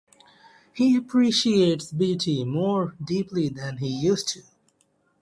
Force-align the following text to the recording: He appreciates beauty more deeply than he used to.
He 0.73 0.95
appreciates 0.95 1.91
beauty 1.91 2.43
more 2.43 2.95
deeply 3.05 3.49
than 3.49 3.77
he 3.77 3.87
used 3.87 4.29
to. 4.29 4.41